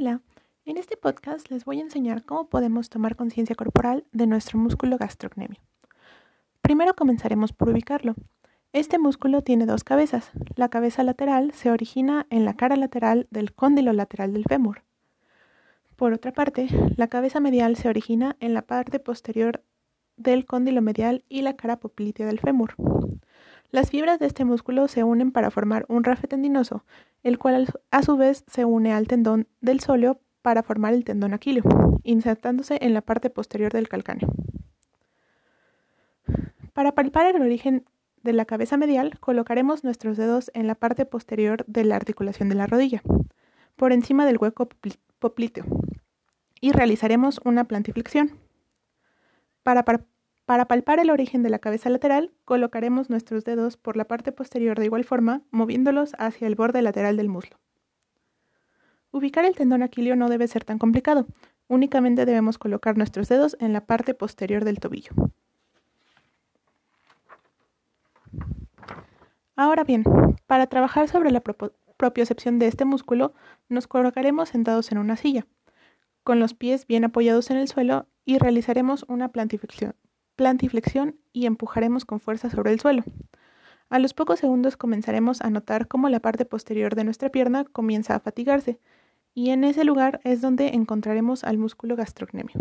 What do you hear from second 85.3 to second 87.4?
a notar cómo la parte posterior de nuestra